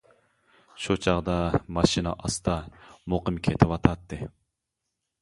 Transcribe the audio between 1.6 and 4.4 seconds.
ماشىنا ئاستا، مۇقىم كېتىۋاتاتتى.